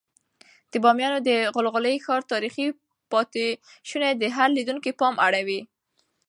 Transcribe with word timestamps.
د 0.71 0.73
بامیانو 0.83 1.19
د 1.29 1.31
غلغلي 1.55 1.95
ښار 2.05 2.21
تاریخي 2.31 2.67
پاتې 3.11 3.45
شونې 3.89 4.11
د 4.15 4.23
هر 4.35 4.49
لیدونکي 4.57 4.91
پام 4.99 5.15
اړوي. 5.27 5.61